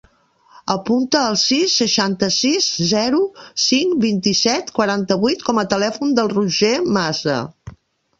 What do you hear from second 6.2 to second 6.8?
del Roger